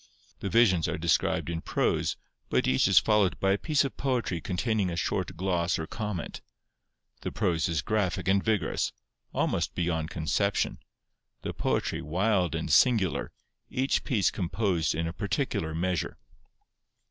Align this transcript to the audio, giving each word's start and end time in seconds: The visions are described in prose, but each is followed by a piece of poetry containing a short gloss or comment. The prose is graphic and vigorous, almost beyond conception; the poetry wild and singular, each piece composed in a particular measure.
The 0.39 0.49
visions 0.49 0.87
are 0.87 0.97
described 0.97 1.47
in 1.47 1.61
prose, 1.61 2.17
but 2.49 2.65
each 2.67 2.87
is 2.87 2.97
followed 2.97 3.39
by 3.39 3.51
a 3.51 3.57
piece 3.59 3.83
of 3.85 3.97
poetry 3.97 4.41
containing 4.41 4.89
a 4.89 4.95
short 4.95 5.37
gloss 5.37 5.77
or 5.77 5.85
comment. 5.85 6.41
The 7.21 7.31
prose 7.31 7.69
is 7.69 7.83
graphic 7.83 8.27
and 8.27 8.43
vigorous, 8.43 8.93
almost 9.31 9.75
beyond 9.75 10.09
conception; 10.09 10.79
the 11.43 11.53
poetry 11.53 12.01
wild 12.01 12.55
and 12.55 12.73
singular, 12.73 13.31
each 13.69 14.03
piece 14.03 14.31
composed 14.31 14.95
in 14.95 15.05
a 15.05 15.13
particular 15.13 15.75
measure. 15.75 16.17